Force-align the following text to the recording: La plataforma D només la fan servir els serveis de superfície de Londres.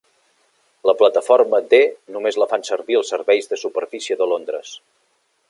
La 0.89 0.95
plataforma 1.01 1.59
D 1.73 1.81
només 2.15 2.39
la 2.45 2.49
fan 2.55 2.65
servir 2.71 2.99
els 3.01 3.13
serveis 3.15 3.53
de 3.53 3.61
superfície 3.67 4.19
de 4.25 4.31
Londres. 4.35 4.75